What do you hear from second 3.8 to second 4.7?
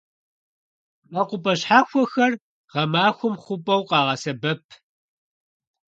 къагъэсэбэп.